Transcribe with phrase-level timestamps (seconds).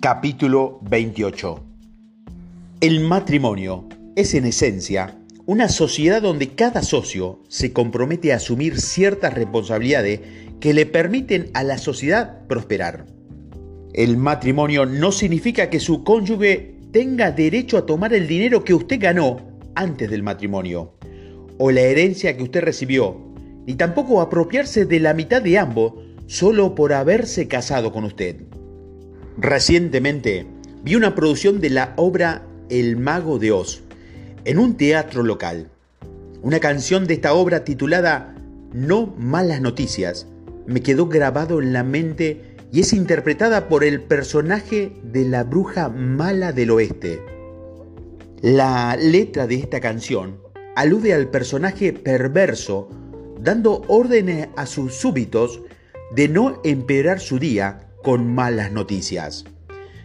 [0.00, 1.64] Capítulo 28
[2.80, 9.34] El matrimonio es en esencia una sociedad donde cada socio se compromete a asumir ciertas
[9.34, 10.20] responsabilidades
[10.60, 13.06] que le permiten a la sociedad prosperar.
[13.92, 19.00] El matrimonio no significa que su cónyuge tenga derecho a tomar el dinero que usted
[19.00, 19.38] ganó
[19.74, 20.94] antes del matrimonio,
[21.58, 23.16] o la herencia que usted recibió,
[23.66, 25.94] ni tampoco apropiarse de la mitad de ambos
[26.26, 28.44] solo por haberse casado con usted.
[29.40, 30.46] Recientemente
[30.82, 33.84] vi una producción de la obra El Mago de Oz
[34.44, 35.70] en un teatro local.
[36.42, 38.34] Una canción de esta obra titulada
[38.72, 40.26] No malas noticias
[40.66, 45.88] me quedó grabado en la mente y es interpretada por el personaje de la bruja
[45.88, 47.22] mala del oeste.
[48.42, 50.40] La letra de esta canción
[50.74, 52.88] alude al personaje perverso
[53.40, 55.60] dando órdenes a sus súbitos
[56.16, 59.44] de no empeorar su día con malas noticias.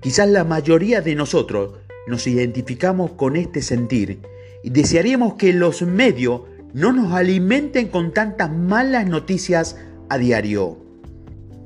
[0.00, 4.20] Quizás la mayoría de nosotros nos identificamos con este sentir
[4.62, 9.76] y desearíamos que los medios no nos alimenten con tantas malas noticias
[10.08, 10.78] a diario.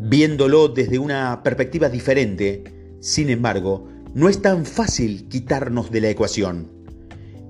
[0.01, 2.63] Viéndolo desde una perspectiva diferente,
[3.01, 6.71] sin embargo, no es tan fácil quitarnos de la ecuación.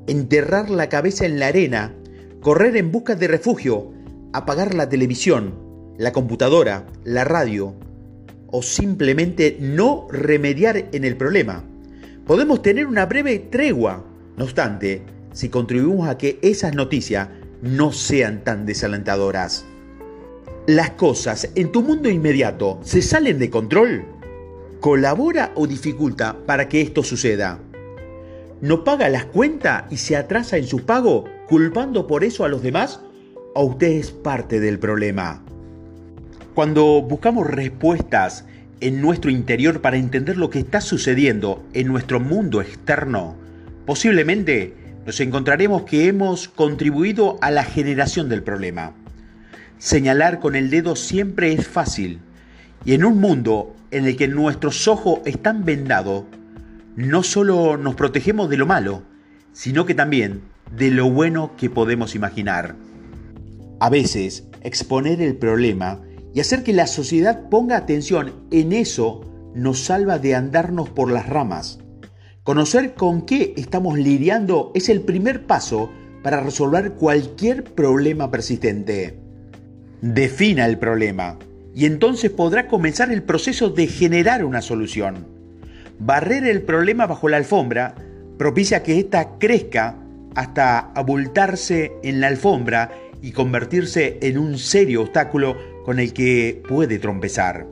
[0.06, 1.94] Enterrar la cabeza en la arena,
[2.40, 3.92] correr en busca de refugio,
[4.32, 5.54] apagar la televisión,
[5.98, 7.74] la computadora, la radio,
[8.50, 11.64] o simplemente no remediar en el problema.
[12.26, 14.04] Podemos tener una breve tregua,
[14.36, 17.28] no obstante, si contribuimos a que esas noticias
[17.62, 19.64] no sean tan desalentadoras.
[20.66, 24.04] ¿Las cosas en tu mundo inmediato se salen de control?
[24.80, 27.58] ¿Colabora o dificulta para que esto suceda?
[28.60, 32.62] ¿No paga las cuentas y se atrasa en su pago culpando por eso a los
[32.62, 33.00] demás?
[33.54, 35.42] ¿O usted es parte del problema?
[36.58, 38.44] Cuando buscamos respuestas
[38.80, 43.36] en nuestro interior para entender lo que está sucediendo en nuestro mundo externo,
[43.86, 44.74] posiblemente
[45.06, 48.92] nos encontraremos que hemos contribuido a la generación del problema.
[49.78, 52.18] Señalar con el dedo siempre es fácil,
[52.84, 56.24] y en un mundo en el que nuestros ojos están vendados,
[56.96, 59.04] no solo nos protegemos de lo malo,
[59.52, 60.40] sino que también
[60.76, 62.74] de lo bueno que podemos imaginar.
[63.78, 66.00] A veces, exponer el problema
[66.34, 69.22] y hacer que la sociedad ponga atención en eso
[69.54, 71.78] nos salva de andarnos por las ramas.
[72.42, 75.90] Conocer con qué estamos lidiando es el primer paso
[76.22, 79.18] para resolver cualquier problema persistente.
[80.00, 81.38] Defina el problema
[81.74, 85.26] y entonces podrá comenzar el proceso de generar una solución.
[85.98, 87.94] Barrer el problema bajo la alfombra
[88.38, 89.96] propicia que ésta crezca
[90.34, 95.56] hasta abultarse en la alfombra y convertirse en un serio obstáculo
[95.88, 97.66] con el que puede trompezar.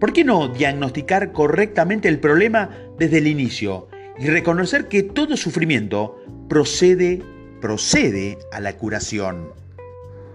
[0.00, 3.86] ¿Por qué no diagnosticar correctamente el problema desde el inicio
[4.18, 7.22] y reconocer que todo sufrimiento procede,
[7.60, 9.50] procede a la curación?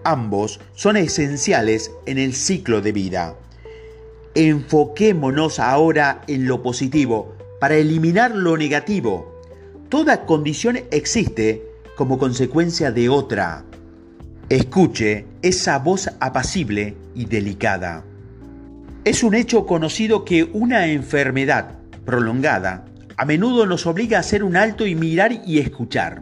[0.05, 3.35] Ambos son esenciales en el ciclo de vida.
[4.34, 9.41] Enfoquémonos ahora en lo positivo para eliminar lo negativo.
[9.89, 11.61] Toda condición existe
[11.97, 13.66] como consecuencia de otra.
[14.50, 18.03] Escuche esa voz apacible y delicada.
[19.03, 22.85] Es un hecho conocido que una enfermedad prolongada
[23.17, 26.22] a menudo nos obliga a hacer un alto y mirar y escuchar.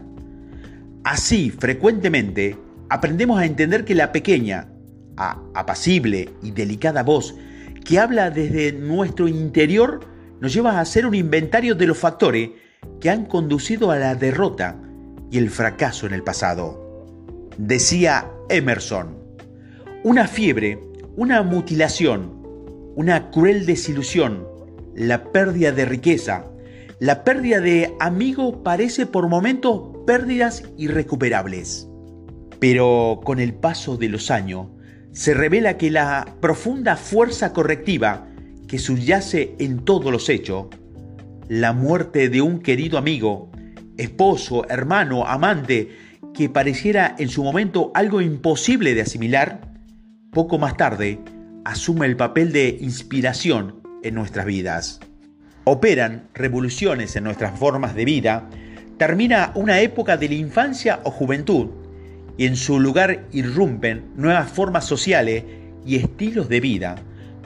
[1.04, 2.56] Así, frecuentemente,
[2.88, 4.68] aprendemos a entender que la pequeña,
[5.16, 7.34] apacible y delicada voz
[7.84, 10.00] que habla desde nuestro interior
[10.40, 12.52] nos lleva a hacer un inventario de los factores
[13.02, 14.80] que han conducido a la derrota
[15.30, 16.83] y el fracaso en el pasado.
[17.58, 19.16] Decía Emerson,
[20.02, 20.80] una fiebre,
[21.16, 22.42] una mutilación,
[22.96, 24.44] una cruel desilusión,
[24.96, 26.46] la pérdida de riqueza,
[26.98, 31.88] la pérdida de amigo parece por momentos pérdidas irrecuperables.
[32.58, 34.66] Pero con el paso de los años,
[35.12, 38.26] se revela que la profunda fuerza correctiva
[38.66, 40.66] que subyace en todos los hechos,
[41.48, 43.52] la muerte de un querido amigo,
[43.96, 46.03] esposo, hermano, amante,
[46.34, 49.60] que pareciera en su momento algo imposible de asimilar,
[50.32, 51.20] poco más tarde
[51.64, 55.00] asume el papel de inspiración en nuestras vidas.
[55.64, 58.50] Operan revoluciones en nuestras formas de vida,
[58.98, 61.68] termina una época de la infancia o juventud
[62.36, 65.44] y en su lugar irrumpen nuevas formas sociales
[65.86, 66.96] y estilos de vida,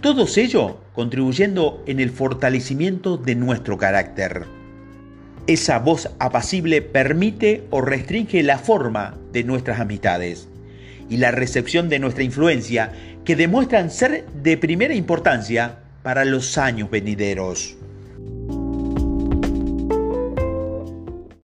[0.00, 4.57] todos ellos contribuyendo en el fortalecimiento de nuestro carácter.
[5.48, 10.46] Esa voz apacible permite o restringe la forma de nuestras amistades
[11.08, 12.92] y la recepción de nuestra influencia
[13.24, 17.78] que demuestran ser de primera importancia para los años venideros.